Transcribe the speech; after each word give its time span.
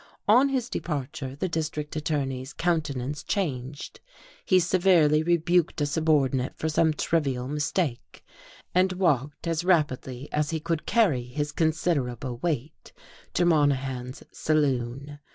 On 0.27 0.49
his 0.49 0.67
departure 0.67 1.35
the 1.35 1.47
district 1.47 1.95
attorney's 1.95 2.53
countenance 2.53 3.21
changed. 3.21 3.99
He 4.43 4.59
severely 4.59 5.21
rebuked 5.21 5.79
a 5.79 5.85
subordinate 5.85 6.57
for 6.57 6.69
some 6.69 6.91
trivial 6.95 7.47
mistake, 7.47 8.25
and 8.73 8.93
walked 8.93 9.45
as 9.45 9.63
rapidly 9.63 10.27
as 10.31 10.49
he 10.49 10.59
could 10.59 10.87
carry 10.87 11.25
his 11.25 11.51
considerable 11.51 12.39
weight 12.39 12.93
to 13.35 13.45
Monahan's 13.45 14.23
saloon.... 14.31 15.19